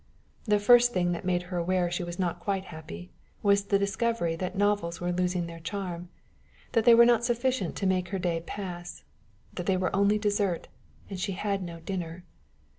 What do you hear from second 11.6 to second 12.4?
no dinner.